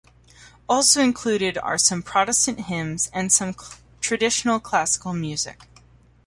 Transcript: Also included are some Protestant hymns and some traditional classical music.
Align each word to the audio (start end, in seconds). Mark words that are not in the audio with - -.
Also 0.67 0.99
included 0.99 1.59
are 1.59 1.77
some 1.77 2.01
Protestant 2.01 2.61
hymns 2.61 3.11
and 3.13 3.31
some 3.31 3.53
traditional 3.99 4.59
classical 4.59 5.13
music. 5.13 5.59